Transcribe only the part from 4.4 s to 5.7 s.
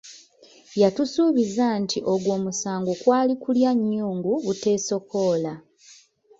buteesokoola.